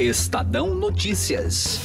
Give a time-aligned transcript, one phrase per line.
[0.00, 1.78] Estadão Notícias.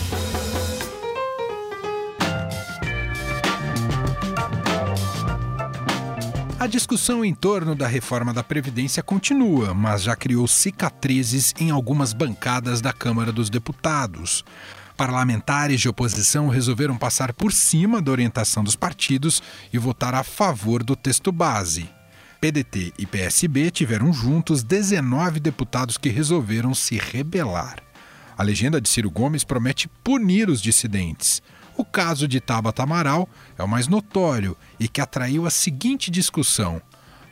[6.57, 12.13] A discussão em torno da reforma da Previdência continua, mas já criou cicatrizes em algumas
[12.13, 14.45] bancadas da Câmara dos Deputados.
[14.95, 19.43] Parlamentares de oposição resolveram passar por cima da orientação dos partidos
[19.73, 21.89] e votar a favor do texto base.
[22.39, 27.84] PDT e PSB tiveram juntos 19 deputados que resolveram se rebelar.
[28.37, 31.41] A legenda de Ciro Gomes promete punir os dissidentes.
[31.77, 36.81] O caso de Tabata Amaral é o mais notório e que atraiu a seguinte discussão.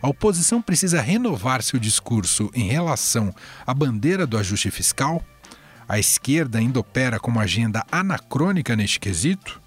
[0.02, 3.34] A oposição precisa renovar seu discurso em relação
[3.66, 5.24] à bandeira do ajuste fiscal?
[5.88, 9.62] A esquerda ainda opera com uma agenda anacrônica neste quesito?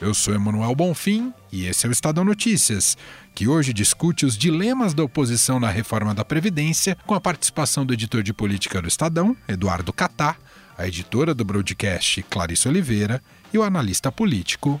[0.00, 2.98] Eu sou Emanuel Bonfim e esse é o Estadão Notícias,
[3.34, 7.94] que hoje discute os dilemas da oposição na reforma da Previdência, com a participação do
[7.94, 10.36] editor de política do Estadão, Eduardo Catá,
[10.76, 13.22] a editora do broadcast, Clarice Oliveira,
[13.52, 14.80] e o analista político,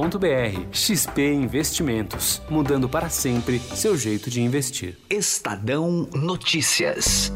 [0.71, 4.97] XP Investimentos, mudando para sempre seu jeito de investir.
[5.09, 7.31] Estadão Notícias.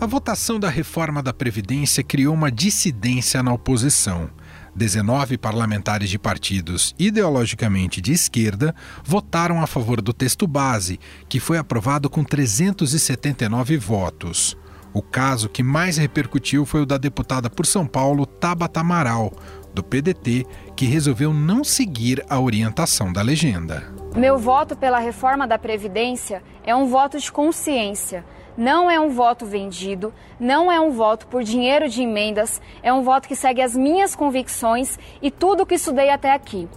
[0.00, 4.30] A votação da reforma da Previdência criou uma dissidência na oposição.
[4.74, 11.58] 19 parlamentares de partidos ideologicamente de esquerda votaram a favor do texto base, que foi
[11.58, 14.56] aprovado com 379 votos.
[14.94, 19.32] O caso que mais repercutiu foi o da deputada por São Paulo, Tabata Amaral,
[19.72, 23.90] do PDT, que resolveu não seguir a orientação da legenda.
[24.14, 28.22] Meu voto pela reforma da Previdência é um voto de consciência.
[28.54, 33.02] Não é um voto vendido, não é um voto por dinheiro de emendas, é um
[33.02, 36.68] voto que segue as minhas convicções e tudo o que estudei até aqui.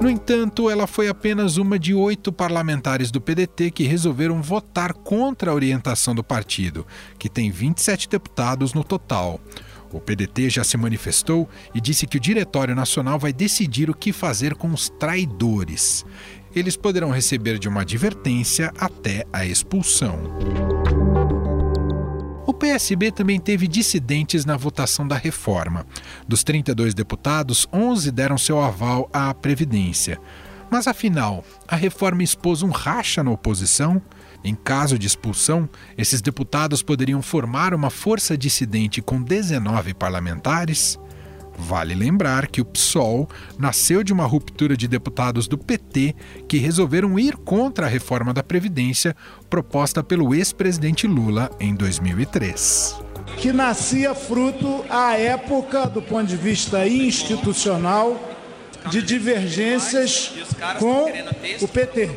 [0.00, 5.50] No entanto, ela foi apenas uma de oito parlamentares do PDT que resolveram votar contra
[5.50, 6.86] a orientação do partido,
[7.18, 9.38] que tem 27 deputados no total.
[9.92, 14.10] O PDT já se manifestou e disse que o Diretório Nacional vai decidir o que
[14.10, 16.06] fazer com os traidores.
[16.56, 21.19] Eles poderão receber de uma advertência até a expulsão.
[22.60, 25.86] PSB também teve dissidentes na votação da reforma.
[26.28, 30.20] Dos 32 deputados, 11 deram seu aval à Previdência.
[30.70, 34.00] Mas afinal, a reforma expôs um racha na oposição?
[34.44, 40.98] Em caso de expulsão, esses deputados poderiam formar uma força dissidente com 19 parlamentares?
[41.60, 43.28] Vale lembrar que o PSOL
[43.58, 46.14] nasceu de uma ruptura de deputados do PT
[46.48, 49.14] que resolveram ir contra a reforma da Previdência
[49.48, 52.96] proposta pelo ex-presidente Lula em 2003.
[53.36, 58.18] Que nascia fruto, à época, do ponto de vista institucional,
[58.90, 60.32] de divergências
[60.78, 61.04] com
[61.60, 62.10] o PT.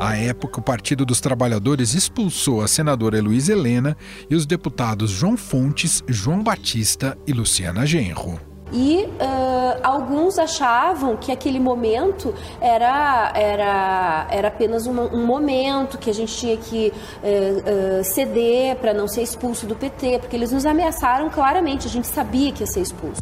[0.00, 3.94] À época, o Partido dos Trabalhadores expulsou a senadora Heloísa Helena
[4.30, 8.40] e os deputados João Fontes, João Batista e Luciana Genro.
[8.72, 16.08] E uh, alguns achavam que aquele momento era, era, era apenas um, um momento, que
[16.08, 16.90] a gente tinha que
[17.22, 21.90] uh, uh, ceder para não ser expulso do PT, porque eles nos ameaçaram claramente, a
[21.90, 23.20] gente sabia que ia ser expulso.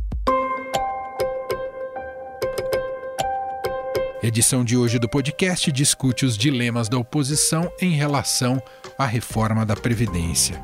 [4.29, 8.63] Edição de hoje do podcast discute os dilemas da oposição em relação
[8.99, 10.63] à reforma da Previdência.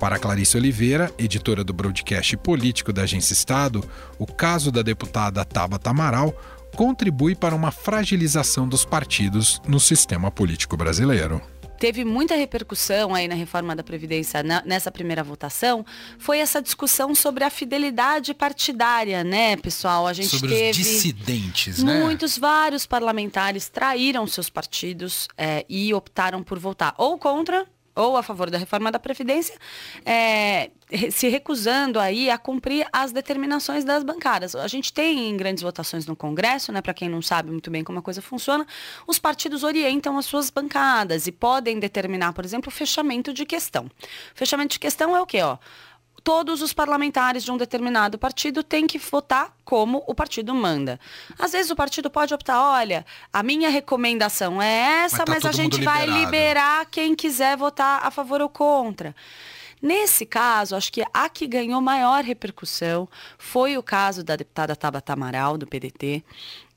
[0.00, 3.88] Para Clarice Oliveira, editora do broadcast político da Agência Estado,
[4.18, 6.34] o caso da deputada Tabata Amaral
[6.74, 11.40] contribui para uma fragilização dos partidos no sistema político brasileiro
[11.78, 15.84] teve muita repercussão aí na reforma da Previdência nessa primeira votação
[16.18, 20.06] foi essa discussão sobre a fidelidade partidária, né, pessoal?
[20.06, 22.00] A gente sobre teve os dissidentes, né?
[22.00, 28.22] Muitos, vários parlamentares traíram seus partidos é, e optaram por votar ou contra ou a
[28.22, 29.56] favor da reforma da Previdência,
[30.04, 30.70] é,
[31.10, 34.54] se recusando aí a cumprir as determinações das bancadas.
[34.54, 37.84] A gente tem em grandes votações no Congresso, né, para quem não sabe muito bem
[37.84, 38.66] como a coisa funciona,
[39.06, 43.84] os partidos orientam as suas bancadas e podem determinar, por exemplo, o fechamento de questão.
[43.84, 43.90] O
[44.34, 45.40] fechamento de questão é o quê?
[45.42, 45.58] Ó?
[46.24, 50.98] Todos os parlamentares de um determinado partido têm que votar como o partido manda.
[51.38, 55.44] Às vezes o partido pode optar, olha, a minha recomendação é essa, mas, tá mas
[55.44, 59.14] a gente vai liberar quem quiser votar a favor ou contra.
[59.82, 63.06] Nesse caso, acho que a que ganhou maior repercussão
[63.36, 66.24] foi o caso da deputada Tabata Amaral, do PDT,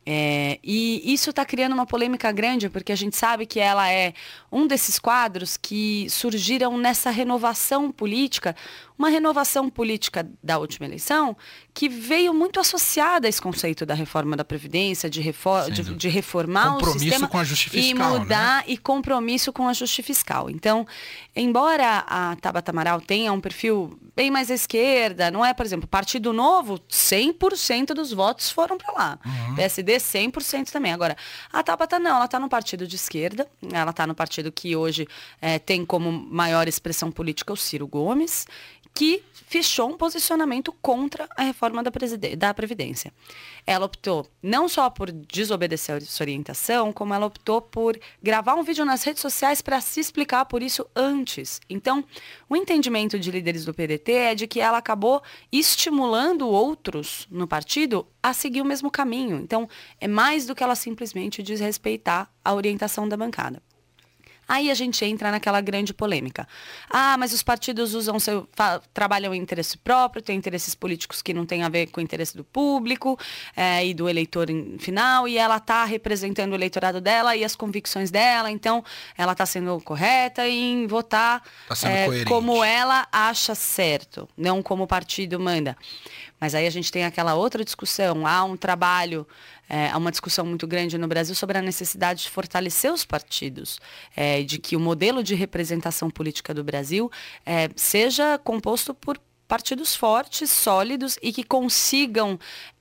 [0.09, 4.13] é, e isso está criando uma polêmica grande, porque a gente sabe que ela é
[4.49, 8.55] um desses quadros que surgiram nessa renovação política,
[8.97, 11.37] uma renovação política da última eleição,
[11.73, 16.09] que veio muito associada a esse conceito da reforma da Previdência, de, refor de, de
[16.09, 18.63] reformar compromisso o sistema com ajuste fiscal, e mudar né?
[18.67, 20.49] e compromisso com ajuste fiscal.
[20.49, 20.87] Então,
[21.35, 25.87] embora a Tabata Amaral tenha um perfil bem mais à esquerda, não é, por exemplo,
[25.87, 29.19] Partido Novo, 100% dos votos foram para lá.
[29.23, 29.55] Uhum.
[29.55, 30.91] PSD 100% também.
[30.91, 31.15] Agora,
[31.53, 35.07] a Tabata não, ela está no partido de esquerda, ela está no partido que hoje
[35.39, 38.47] é, tem como maior expressão política o Ciro Gomes,
[38.97, 41.91] que fechou um posicionamento contra a reforma da,
[42.35, 43.13] da Previdência.
[43.63, 48.63] Ela optou não só por desobedecer a sua orientação, como ela optou por gravar um
[48.63, 51.61] vídeo nas redes sociais para se explicar por isso antes.
[51.69, 52.03] Então,
[52.49, 55.21] o entendimento de líderes do PDT é de que ela acabou
[55.51, 59.37] estimulando outros no partido a seguir o mesmo caminho.
[59.37, 59.69] Então,
[60.01, 63.61] é mais do que ela simplesmente desrespeitar a orientação da bancada.
[64.47, 66.47] Aí a gente entra naquela grande polêmica.
[66.89, 68.47] Ah, mas os partidos usam seu.
[68.93, 72.35] trabalham em interesse próprio, têm interesses políticos que não têm a ver com o interesse
[72.35, 73.19] do público
[73.55, 77.55] é, e do eleitor em, final, e ela está representando o eleitorado dela e as
[77.55, 78.83] convicções dela, então
[79.17, 84.87] ela está sendo correta em votar tá é, como ela acha certo, não como o
[84.87, 85.75] partido manda.
[86.39, 88.27] Mas aí a gente tem aquela outra discussão.
[88.27, 89.27] Há um trabalho,
[89.69, 93.79] é, há uma discussão muito grande no Brasil sobre a necessidade de fortalecer os partidos,
[94.15, 97.11] é, de que o modelo de representação política do Brasil
[97.45, 102.37] é, seja composto por partidos fortes, sólidos e que consigam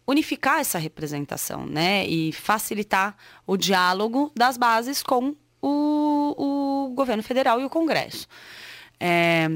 [0.07, 2.07] unificar essa representação, né?
[2.07, 3.17] E facilitar
[3.47, 8.27] o diálogo das bases com o, o governo federal e o Congresso.
[8.99, 9.49] É,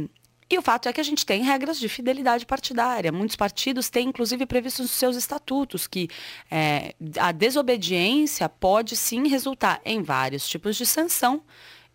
[0.51, 3.13] e o fato é que a gente tem regras de fidelidade partidária.
[3.13, 6.09] Muitos partidos têm, inclusive, previstos nos seus estatutos que
[6.51, 11.43] é, a desobediência pode sim resultar em vários tipos de sanção,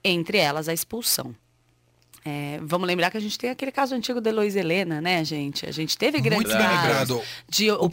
[0.02, 1.36] entre elas a expulsão.
[2.28, 5.64] É, vamos lembrar que a gente tem aquele caso antigo da Heloísa Helena, né, gente?
[5.68, 7.86] A gente teve grandes Muito de oposição.
[7.86, 7.90] O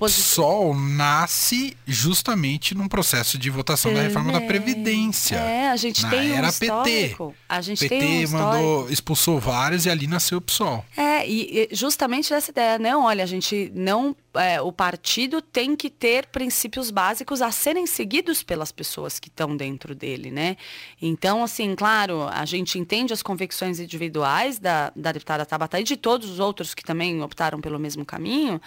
[0.66, 5.36] PSOL nasce justamente num processo de votação da reforma da Previdência.
[5.36, 7.26] É, a gente tem um era histórico.
[7.28, 7.38] PT.
[7.46, 10.82] A gente PT tem um mandou, expulsou vários e ali nasceu o PSOL.
[10.96, 15.76] É, e, e justamente dessa ideia, não, olha, a gente não é, o partido tem
[15.76, 20.56] que ter princípios básicos a serem seguidos pelas pessoas que estão dentro dele, né?
[21.00, 25.96] Então, assim, claro, a gente entende as convicções individuais da, da deputada Tabata e de
[25.96, 28.60] todos os outros que também optaram pelo mesmo caminho,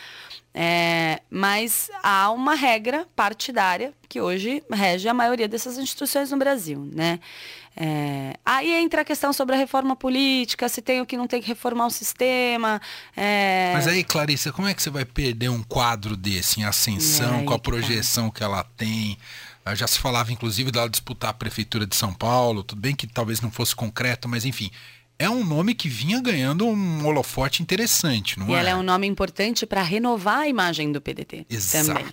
[0.58, 6.90] é, mas há uma regra partidária que hoje rege a maioria dessas instituições no Brasil,
[6.94, 7.20] né?
[7.76, 11.42] É, aí entra a questão sobre a reforma política, se tem ou que não tem
[11.42, 12.82] que reformar o sistema.
[13.18, 13.72] É...
[13.74, 17.54] Mas aí, Clarissa, como é que você vai perder um quadro desse em ascensão, com
[17.54, 17.64] a tá.
[17.64, 18.46] projeção que, tá.
[18.48, 19.18] que ela tem?
[19.66, 23.08] Ah, já se falava, inclusive, dela disputar a prefeitura de São Paulo, tudo bem que
[23.08, 24.72] talvez não fosse concreto, mas enfim,
[25.18, 28.56] é um nome que vinha ganhando um holofote interessante, não e é?
[28.56, 31.88] E ela é um nome importante para renovar a imagem do PDT Exato.
[31.88, 32.06] também.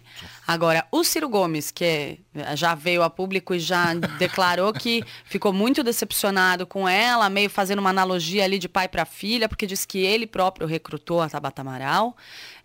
[0.46, 2.20] Agora, o Ciro Gomes, que
[2.54, 7.80] já veio a público e já declarou que ficou muito decepcionado com ela, meio fazendo
[7.80, 11.62] uma analogia ali de pai para filha, porque disse que ele próprio recrutou a Tabata
[11.62, 12.16] Amaral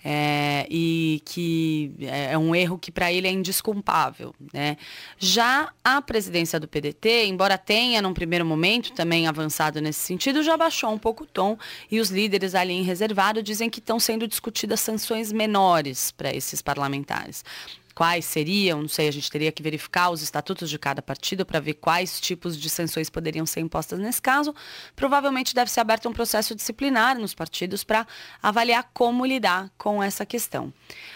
[0.04, 4.34] é, e que é, é um erro que para ele é indesculpável.
[4.54, 4.77] Né?
[5.18, 10.56] Já a presidência do PDT, embora tenha num primeiro momento também avançado nesse sentido, já
[10.56, 11.58] baixou um pouco o tom
[11.89, 16.62] e os líderes ali em reservado dizem que estão sendo discutidas sanções menores para esses
[16.62, 17.44] parlamentares
[17.98, 21.60] quais seriam, não sei, a gente teria que verificar os estatutos de cada partido para
[21.60, 24.54] ver quais tipos de sanções poderiam ser impostas nesse caso.
[24.96, 28.06] Provavelmente deve ser aberto um processo disciplinar nos partidos para
[28.39, 30.72] avaliar como lidar com essa questão.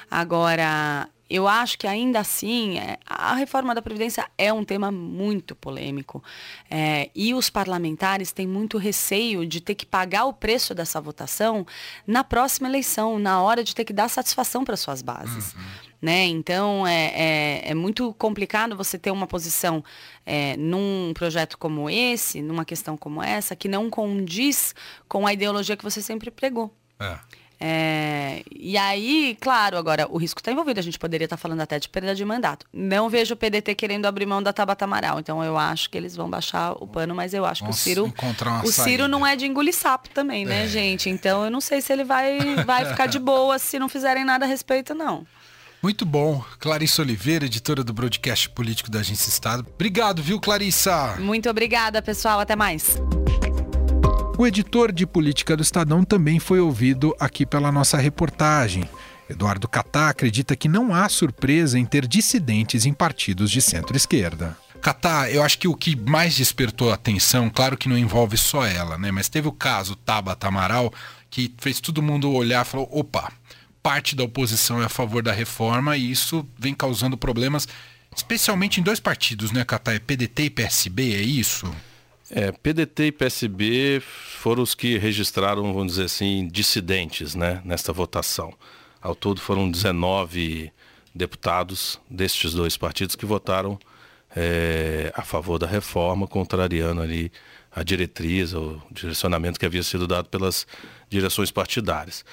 [0.09, 5.55] Agora, eu acho que ainda assim é, a reforma da Previdência é um tema muito
[5.55, 6.21] polêmico.
[6.69, 11.65] É, e os parlamentares têm muito receio de ter que pagar o preço dessa votação
[12.05, 15.53] na próxima eleição, na hora de ter que dar satisfação para suas bases.
[15.53, 15.61] Uhum.
[16.01, 16.25] Né?
[16.25, 19.83] Então é, é, é, muito complicado você ter uma posição
[20.25, 24.73] é, num projeto como esse, numa questão como essa, que não condiz
[25.07, 26.75] com a ideologia que você sempre pregou.
[26.99, 27.40] É.
[27.63, 30.79] É, e aí, claro, agora o risco está envolvido.
[30.79, 32.65] A gente poderia estar tá falando até de perda de mandato.
[32.73, 35.19] Não vejo o PDT querendo abrir mão da Tabata Amaral.
[35.19, 37.83] Então eu acho que eles vão baixar o pano, mas eu acho Vamos que o
[37.83, 38.13] Ciro.
[38.63, 40.67] O Ciro não é de engolir sapo também, né, é.
[40.67, 41.07] gente?
[41.07, 44.45] Então eu não sei se ele vai, vai ficar de boa se não fizerem nada
[44.45, 45.27] a respeito, não.
[45.83, 46.43] Muito bom.
[46.59, 49.65] Clarissa Oliveira, editora do broadcast político da Agência Estado.
[49.73, 51.15] Obrigado, viu, Clarissa?
[51.19, 52.39] Muito obrigada, pessoal.
[52.39, 52.97] Até mais.
[54.41, 58.89] O editor de política do Estadão também foi ouvido aqui pela nossa reportagem.
[59.29, 64.57] Eduardo Catá acredita que não há surpresa em ter dissidentes em partidos de centro-esquerda.
[64.81, 68.97] Catá, eu acho que o que mais despertou atenção, claro que não envolve só ela,
[68.97, 69.11] né?
[69.11, 70.91] Mas teve o caso Tabata Amaral,
[71.29, 73.31] que fez todo mundo olhar e falou: opa,
[73.83, 77.67] parte da oposição é a favor da reforma e isso vem causando problemas,
[78.17, 79.93] especialmente em dois partidos, né, Catá?
[79.93, 81.71] É PDT e PSB, é isso?
[82.33, 88.53] É, PDT e PSB foram os que registraram, vamos dizer assim, dissidentes né, nesta votação.
[89.01, 90.71] Ao todo foram 19
[91.13, 93.77] deputados destes dois partidos que votaram
[94.33, 97.29] é, a favor da reforma, contrariando ali
[97.69, 100.65] a diretriz, o direcionamento que havia sido dado pelas
[101.09, 102.23] direções partidárias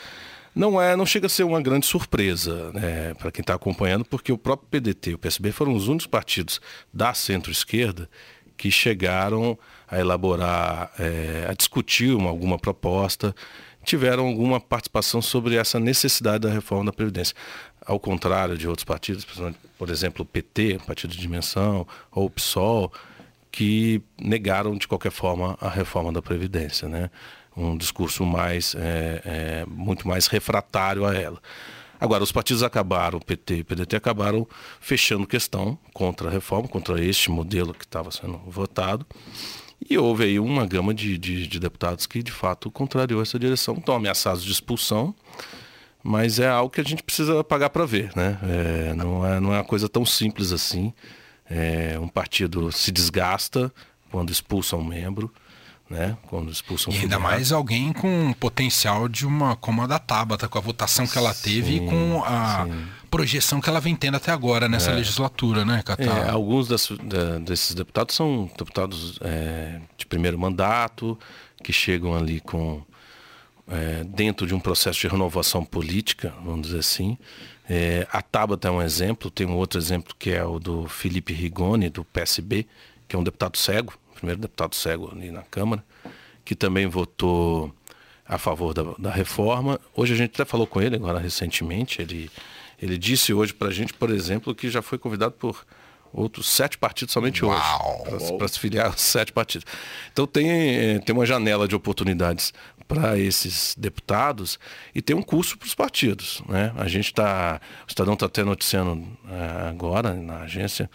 [0.59, 4.33] não é, não chega a ser uma grande surpresa né, para quem está acompanhando, porque
[4.33, 6.61] o próprio PDT e o PSB foram os únicos partidos
[6.93, 8.11] da centro-esquerda
[8.59, 9.59] que chegaram
[9.91, 13.35] a elaborar, é, a discutir uma, alguma proposta,
[13.85, 17.35] tiveram alguma participação sobre essa necessidade da reforma da Previdência.
[17.87, 19.27] Ao contrário de outros partidos,
[19.79, 22.93] por exemplo, o PT, Partido de Dimensão, ou o PSOL,
[23.51, 26.87] que negaram de qualquer forma a reforma da Previdência.
[26.87, 27.09] Né?
[27.59, 31.41] um discurso mais, é, é, muito mais refratário a ela.
[32.01, 34.47] Agora, os partidos acabaram, PT e PDT acabaram
[34.81, 39.05] fechando questão contra a reforma, contra este modelo que estava sendo votado.
[39.89, 43.75] E houve aí uma gama de, de, de, deputados que, de fato, contrariou essa direção.
[43.75, 45.15] Estão ameaçados de expulsão,
[46.03, 48.11] mas é algo que a gente precisa pagar para ver.
[48.17, 48.39] Né?
[48.43, 50.93] É, não, é, não é uma coisa tão simples assim.
[51.49, 53.73] É, um partido se desgasta
[54.11, 55.33] quando expulsa um membro
[55.89, 56.17] né?
[56.27, 60.59] Quando expulsam E ainda mais alguém com potencial de uma como a da Tabata, com
[60.59, 62.87] a votação que ela teve sim, e com a sim.
[63.11, 64.95] projeção que ela vem tendo até agora nessa é.
[64.95, 66.27] legislatura, né, Catar?
[66.27, 71.19] É, alguns das, da, desses deputados são deputados é, de primeiro mandato,
[71.63, 72.83] que chegam ali com
[73.67, 77.17] é, dentro de um processo de renovação política, vamos dizer assim.
[77.69, 81.33] É, a Tabata é um exemplo, tem um outro exemplo que é o do Felipe
[81.35, 82.67] Rigoni, do PSB,
[83.07, 85.85] que é um deputado cego, primeiro deputado cego ali na Câmara,
[86.45, 87.73] que também votou
[88.27, 89.81] a favor da, da reforma.
[89.95, 92.03] Hoje a gente até falou com ele agora recentemente.
[92.03, 92.31] Ele,
[92.81, 95.65] ele disse hoje para a gente, por exemplo, que já foi convidado por
[96.13, 98.07] outros sete partidos somente Uau.
[98.11, 99.67] hoje, para se filiar aos sete partidos.
[100.13, 102.53] Então tem, eh, tem uma janela de oportunidades
[102.87, 104.59] para esses deputados
[104.95, 106.43] e tem um curso para os partidos.
[106.49, 106.73] Né?
[106.77, 110.91] A gente está, o Estadão está até noticiando eh, agora na agência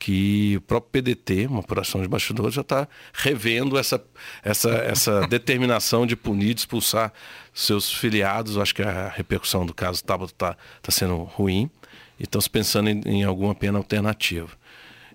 [0.00, 4.02] que o próprio PDT, uma apuração de bastidores, já está revendo essa,
[4.42, 7.12] essa, essa determinação de punir, de expulsar
[7.52, 8.56] seus filiados.
[8.56, 11.70] Eu acho que a repercussão do caso Tábua está tá sendo ruim
[12.18, 14.48] e estão se pensando em, em, alguma pena alternativa.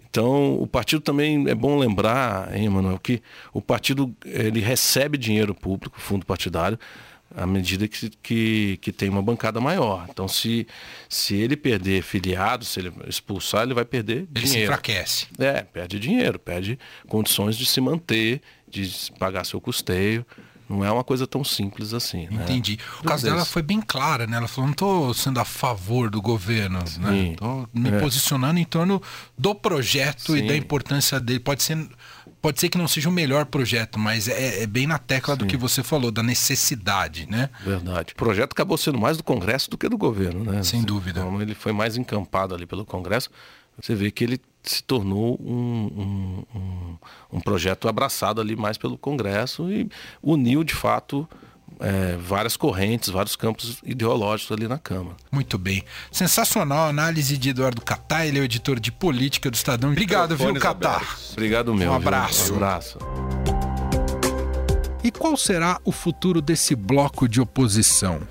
[0.08, 5.54] Então, o partido também é bom lembrar, hein, Emanuel, que o partido ele recebe dinheiro
[5.54, 6.80] público, fundo partidário,
[7.36, 10.06] à medida que, que, que, tem uma bancada maior.
[10.10, 10.68] Então, se,
[11.10, 14.48] se ele perder filiado, se ele expulsar, ele vai perder ele dinheiro.
[14.48, 15.28] Ele se enfraquece.
[15.40, 20.26] É, perde dinheiro, perde condições de se manter, de pagar seu custeio.
[20.68, 22.28] Não é uma coisa tão simples assim.
[22.28, 22.44] Né?
[22.44, 22.80] Entendi.
[23.00, 24.38] O caso dela foi bem clara, né?
[24.38, 27.02] Ela falou, não estou sendo a favor do governo, Sim.
[27.02, 27.32] né?
[27.34, 28.00] Estou me é.
[28.00, 29.00] posicionando em torno
[29.38, 30.38] do projeto Sim.
[30.38, 31.40] e da importância dele.
[31.40, 31.88] Pode ser
[32.42, 35.40] pode ser que não seja o melhor projeto, mas é, é bem na tecla Sim.
[35.40, 37.50] do que você falou, da necessidade, né?
[37.64, 38.14] Verdade.
[38.14, 40.64] O projeto acabou sendo mais do Congresso do que do governo, né?
[40.64, 41.22] Sem dúvida.
[41.22, 43.30] Então, ele foi mais encampado ali pelo Congresso.
[43.82, 46.98] Você vê que ele se tornou um, um, um,
[47.34, 49.90] um projeto abraçado ali mais pelo Congresso e
[50.24, 51.28] uniu, de fato,
[51.80, 55.16] é, várias correntes, vários campos ideológicos ali na Câmara.
[55.32, 55.84] Muito bem.
[56.12, 59.92] Sensacional a análise de Eduardo Catá, ele é o editor de política do Estadão.
[59.92, 61.02] Obrigado, viu, Catá?
[61.34, 61.92] Obrigado, meu.
[61.92, 62.54] Um abraço.
[62.54, 62.98] Um abraço.
[65.04, 68.22] E qual será o futuro desse bloco de oposição?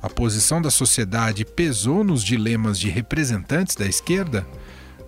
[0.00, 4.46] A posição da sociedade pesou nos dilemas de representantes da esquerda?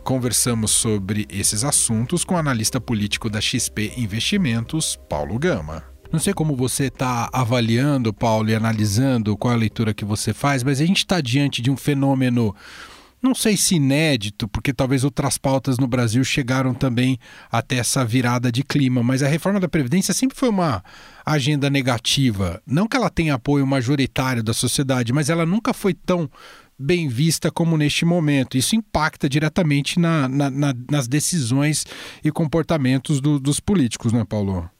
[0.05, 5.94] Conversamos sobre esses assuntos com o analista político da XP Investimentos, Paulo Gama.
[6.15, 10.33] Não sei como você está avaliando, Paulo, e analisando qual é a leitura que você
[10.33, 12.55] faz, mas a gente está diante de um fenômeno
[13.21, 17.19] não sei se inédito, porque talvez outras pautas no Brasil chegaram também
[17.51, 20.85] até essa virada de clima, mas a reforma da Previdência sempre foi uma
[21.27, 22.63] agenda negativa.
[22.65, 26.31] Não que ela tenha apoio majoritário da sociedade, mas ela nunca foi tão
[26.79, 28.57] bem vista como neste momento.
[28.57, 31.85] Isso impacta diretamente na, na, na, nas decisões
[32.23, 34.71] e comportamentos do, dos políticos, né, Paulo?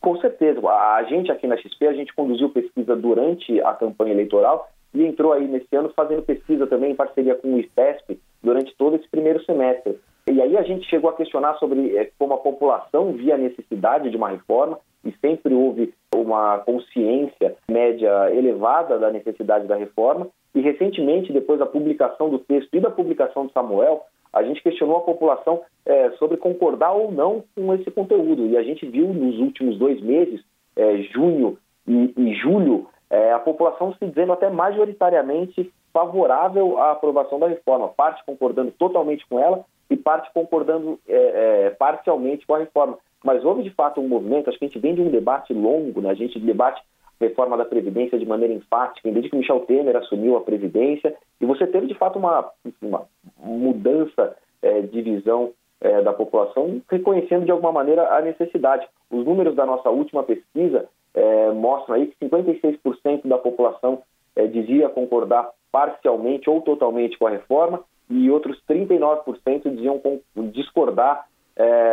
[0.00, 0.60] Com certeza.
[0.66, 5.32] A gente aqui na XP, a gente conduziu pesquisa durante a campanha eleitoral e entrou
[5.32, 9.44] aí nesse ano fazendo pesquisa também em parceria com o IPESP durante todo esse primeiro
[9.44, 9.98] semestre.
[10.30, 14.10] E aí a gente chegou a questionar sobre é, como a população via a necessidade
[14.10, 20.28] de uma reforma e sempre houve uma consciência média elevada da necessidade da reforma.
[20.54, 24.02] E recentemente, depois da publicação do texto e da publicação de Samuel,
[24.32, 28.46] a gente questionou a população é, sobre concordar ou não com esse conteúdo.
[28.46, 30.40] E a gente viu nos últimos dois meses,
[30.76, 37.38] é, junho e, e julho, é, a população se dizendo até majoritariamente favorável à aprovação
[37.38, 41.14] da reforma, parte concordando totalmente com ela e parte concordando é,
[41.66, 42.98] é, parcialmente com a reforma.
[43.24, 46.00] Mas houve de fato um movimento, acho que a gente vem de um debate longo,
[46.00, 46.10] né?
[46.10, 46.80] a gente debate
[47.20, 51.66] reforma da Previdência de maneira enfática, desde que Michel Temer assumiu a Previdência, e você
[51.66, 52.50] teve de fato uma,
[52.80, 53.06] uma
[53.38, 58.86] mudança é, de visão é, da população, reconhecendo de alguma maneira a necessidade.
[59.10, 64.02] Os números da nossa última pesquisa é, mostram aí que 56% da população
[64.52, 70.00] dizia concordar parcialmente ou totalmente com a reforma, e outros 39% diziam
[70.52, 71.26] discordar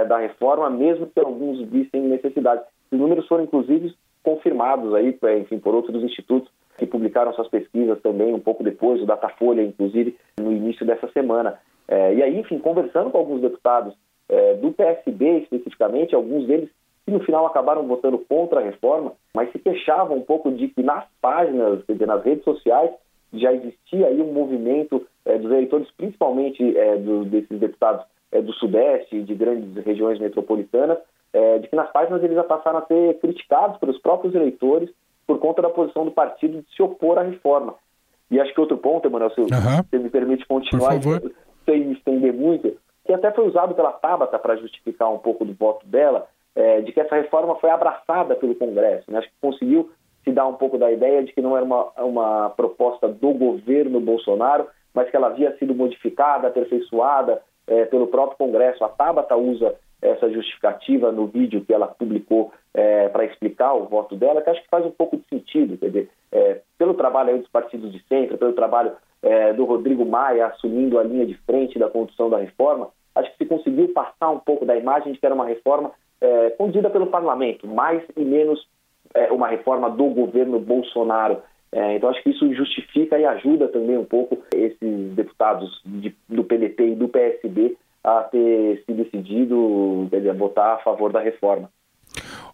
[0.08, 2.64] da reforma, mesmo que alguns vissem necessidade.
[2.92, 3.94] Os números foram, inclusive,
[4.28, 9.02] confirmados aí, é, enfim, por outros institutos que publicaram suas pesquisas também um pouco depois,
[9.02, 11.58] o Datafolha, inclusive, no início dessa semana.
[11.88, 13.96] É, e aí, enfim, conversando com alguns deputados
[14.28, 16.70] é, do PSB especificamente, alguns deles
[17.06, 20.84] que no final acabaram votando contra a reforma, mas se queixavam um pouco de que
[20.84, 22.92] nas páginas, quer dizer, nas redes sociais,
[23.34, 28.52] já existia aí um movimento é, dos eleitores, principalmente é, do, desses deputados é, do
[28.52, 30.98] Sudeste, de grandes regiões metropolitanas,
[31.38, 34.90] é, de que nas páginas eles já passaram a ser criticados pelos próprios eleitores
[35.28, 37.76] por conta da posição do partido de se opor à reforma.
[38.32, 39.48] E acho que outro ponto, Emanuel, se uhum.
[39.48, 41.00] você me permite continuar
[41.66, 42.76] sem me estender muito,
[43.06, 46.92] que até foi usado pela Tabata para justificar um pouco do voto dela, é, de
[46.92, 49.12] que essa reforma foi abraçada pelo Congresso.
[49.12, 49.20] Né?
[49.20, 49.92] Acho que conseguiu
[50.24, 54.00] se dar um pouco da ideia de que não era uma, uma proposta do governo
[54.00, 58.84] Bolsonaro, mas que ela havia sido modificada, aperfeiçoada é, pelo próprio Congresso.
[58.84, 64.16] A Tabata usa essa justificativa no vídeo que ela publicou é, para explicar o voto
[64.16, 67.50] dela, que acho que faz um pouco de sentido, quer dizer, é, pelo trabalho dos
[67.50, 68.92] partidos de centro, pelo trabalho
[69.24, 73.38] é, do Rodrigo Maia assumindo a linha de frente da condução da reforma, acho que
[73.38, 77.08] se conseguiu passar um pouco da imagem de que era uma reforma é, conduzida pelo
[77.08, 78.68] parlamento, mais e menos
[79.14, 81.42] é, uma reforma do governo Bolsonaro.
[81.72, 86.44] É, então acho que isso justifica e ajuda também um pouco esses deputados de, do
[86.44, 87.76] PDT e do PSB
[88.08, 91.70] a ter se decidido quer dizer, votar a favor da reforma.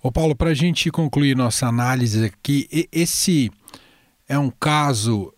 [0.01, 3.51] Ô Paulo, para a gente concluir nossa análise aqui, esse
[4.27, 5.33] é um caso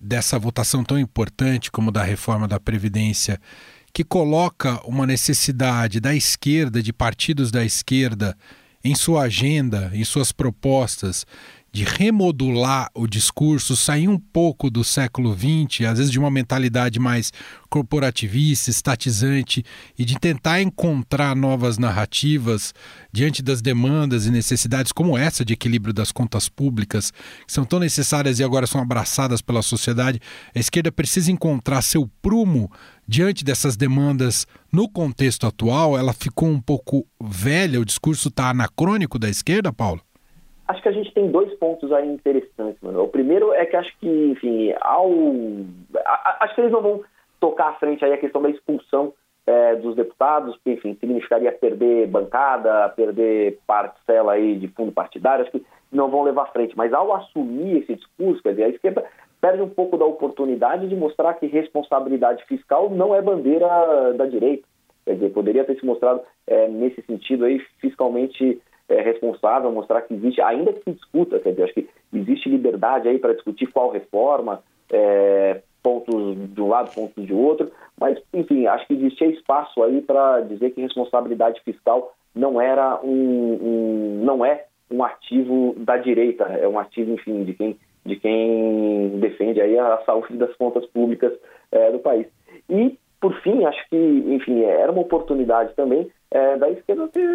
[0.00, 3.38] dessa votação tão importante como da reforma da Previdência
[3.92, 8.36] que coloca uma necessidade da esquerda, de partidos da esquerda,
[8.84, 11.26] em sua agenda, em suas propostas,
[11.72, 16.98] de remodular o discurso, sair um pouco do século XX, às vezes de uma mentalidade
[16.98, 17.32] mais
[17.68, 19.64] corporativista, estatizante,
[19.96, 22.74] e de tentar encontrar novas narrativas
[23.12, 27.12] diante das demandas e necessidades como essa de equilíbrio das contas públicas,
[27.46, 30.20] que são tão necessárias e agora são abraçadas pela sociedade.
[30.54, 32.70] A esquerda precisa encontrar seu prumo
[33.06, 35.96] diante dessas demandas no contexto atual.
[35.96, 40.02] Ela ficou um pouco velha, o discurso está anacrônico da esquerda, Paulo?
[40.70, 43.02] Acho que a gente tem dois pontos aí interessantes, mano.
[43.02, 45.10] O primeiro é que acho que, enfim, ao.
[46.38, 47.02] acho que eles não vão
[47.40, 49.12] tocar à frente aí a questão da expulsão
[49.48, 55.50] é, dos deputados, que, enfim, significaria perder bancada, perder parcela aí de fundo partidário, acho
[55.50, 56.76] que não vão levar à frente.
[56.76, 59.04] Mas ao assumir esse discurso, quer dizer, a esquerda
[59.40, 64.68] perde um pouco da oportunidade de mostrar que responsabilidade fiscal não é bandeira da direita.
[65.04, 70.14] Quer dizer, poderia ter se mostrado é, nesse sentido aí fiscalmente é, responsável, mostrar que
[70.14, 73.90] existe, ainda que se discuta, quer dizer, acho que existe liberdade aí para discutir qual
[73.90, 79.82] reforma, é, pontos de um lado, pontos de outro, mas, enfim, acho que existia espaço
[79.82, 85.96] aí para dizer que responsabilidade fiscal não era um, um, não é um ativo da
[85.96, 90.84] direita, é um ativo, enfim, de quem, de quem defende aí a saúde das contas
[90.86, 91.32] públicas
[91.70, 92.26] é, do país.
[92.68, 97.28] E, por fim, acho que, enfim, era uma oportunidade também é, da esquerda ter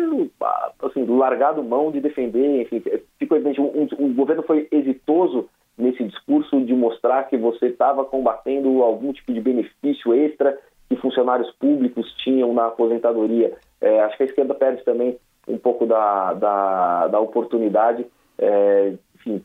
[0.81, 2.81] assim, largado mão de defender, enfim,
[3.19, 8.05] ficou evidente, um, um, o governo foi exitoso nesse discurso de mostrar que você estava
[8.05, 13.57] combatendo algum tipo de benefício extra que funcionários públicos tinham na aposentadoria.
[13.81, 18.05] É, acho que a esquerda perde também um pouco da, da, da oportunidade
[18.37, 19.43] é, enfim,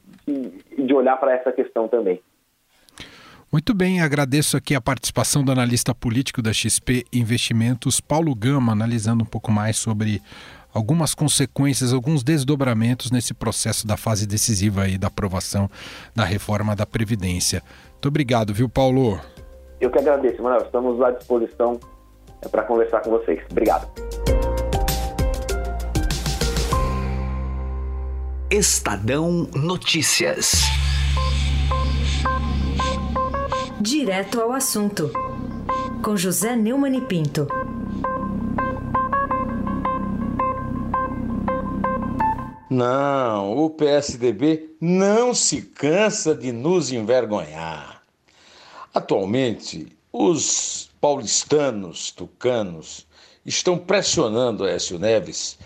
[0.79, 2.21] de olhar para essa questão também.
[3.53, 9.25] Muito bem, agradeço aqui a participação do analista político da XP Investimentos, Paulo Gama, analisando
[9.25, 10.23] um pouco mais sobre
[10.73, 15.69] algumas consequências, alguns desdobramentos nesse processo da fase decisiva aí da aprovação
[16.15, 17.61] da reforma da Previdência.
[17.95, 19.19] Muito obrigado, viu, Paulo?
[19.81, 20.63] Eu que agradeço, Manuel.
[20.63, 21.81] Estamos à disposição
[22.43, 23.43] é, para conversar com vocês.
[23.51, 23.91] Obrigado.
[28.49, 30.63] Estadão Notícias.
[33.81, 35.11] Direto ao assunto.
[36.05, 37.49] Com José Neumann e Pinto.
[42.69, 48.03] Não, o PSDB não se cansa de nos envergonhar.
[48.93, 53.07] Atualmente, os paulistanos, tucanos,
[53.47, 55.59] estão pressionando Écio Neves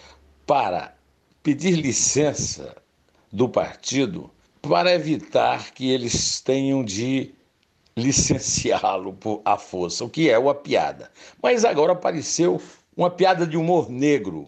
[0.47, 0.95] para
[1.43, 2.77] pedir licença
[3.33, 4.31] do partido
[4.63, 7.35] para evitar que eles tenham de
[7.97, 11.11] licenciá-lo à força, o que é uma piada.
[11.43, 12.61] Mas agora apareceu
[12.97, 14.47] uma piada de humor negro,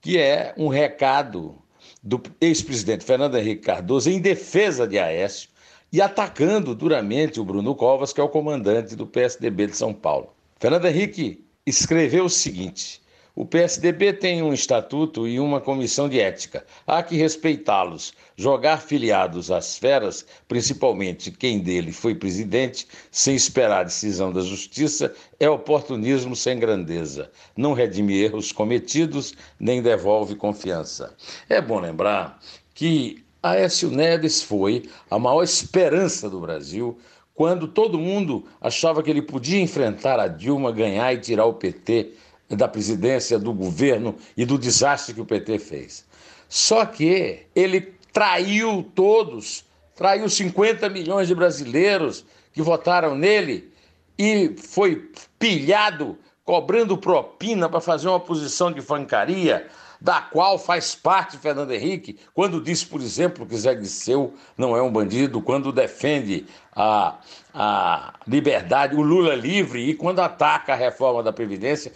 [0.00, 1.56] que é um recado
[2.02, 5.50] do ex-presidente Fernando Henrique Cardoso em defesa de Aécio
[5.92, 10.32] e atacando duramente o Bruno Covas, que é o comandante do PSDB de São Paulo.
[10.58, 13.02] Fernando Henrique escreveu o seguinte:
[13.40, 16.62] o PSDB tem um estatuto e uma comissão de ética.
[16.86, 18.12] Há que respeitá-los.
[18.36, 25.14] Jogar filiados às feras, principalmente quem dele foi presidente, sem esperar a decisão da justiça,
[25.38, 27.30] é oportunismo sem grandeza.
[27.56, 31.16] Não redime erros cometidos, nem devolve confiança.
[31.48, 32.38] É bom lembrar
[32.74, 36.98] que Aécio Neves foi a maior esperança do Brasil
[37.34, 42.12] quando todo mundo achava que ele podia enfrentar a Dilma, ganhar e tirar o PT
[42.56, 46.04] da presidência, do governo e do desastre que o PT fez.
[46.48, 53.72] Só que ele traiu todos, traiu 50 milhões de brasileiros que votaram nele
[54.18, 59.68] e foi pilhado cobrando propina para fazer uma posição de francaria
[60.00, 64.80] da qual faz parte Fernando Henrique, quando diz, por exemplo, que Zé Disseu não é
[64.80, 67.18] um bandido, quando defende a,
[67.52, 71.92] a liberdade, o Lula livre e quando ataca a reforma da Previdência,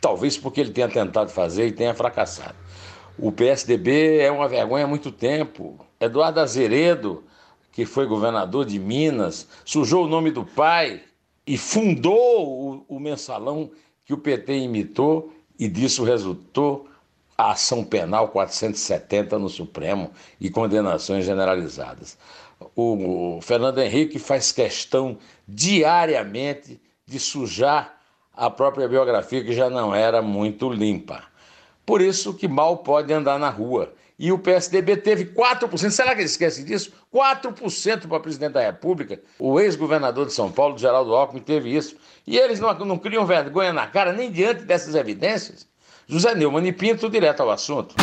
[0.00, 2.56] talvez porque ele tenha tentado fazer e tenha fracassado.
[3.18, 5.78] O PSDB é uma vergonha há muito tempo.
[6.00, 7.24] Eduardo Azeredo,
[7.72, 11.02] que foi governador de Minas, sujou o nome do pai
[11.46, 13.70] e fundou o, o mensalão
[14.06, 16.88] que o PT imitou e disso resultou
[17.36, 22.18] a ação penal 470 no Supremo e condenações generalizadas.
[22.74, 27.97] O Fernando Henrique faz questão diariamente de sujar
[28.38, 31.24] a própria biografia, que já não era muito limpa.
[31.84, 33.92] Por isso que mal pode andar na rua.
[34.16, 36.92] E o PSDB teve 4%, será que ele esquece disso?
[37.12, 39.20] 4% para presidente da República.
[39.38, 41.96] O ex-governador de São Paulo, Geraldo Alckmin, teve isso.
[42.26, 45.66] E eles não, não criam vergonha na cara nem diante dessas evidências.
[46.06, 47.94] José Neumann e Pinto, direto ao assunto.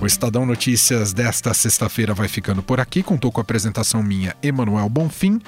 [0.00, 3.02] O Estadão Notícias desta sexta-feira vai ficando por aqui.
[3.02, 5.40] Contou com a apresentação minha, Emanuel Bonfim,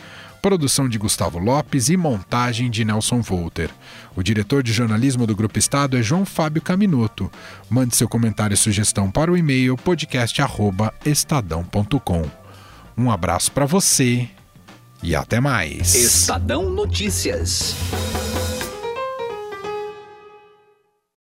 [0.47, 3.69] produção de Gustavo Lopes e montagem de Nelson Volter.
[4.15, 7.29] O diretor de jornalismo do Grupo Estado é João Fábio Caminoto.
[7.69, 12.31] Mande seu comentário e sugestão para o e-mail podcast@estadão.com.
[12.97, 14.29] Um abraço para você
[15.03, 15.97] e até mais.
[15.97, 17.75] Estadão Notícias.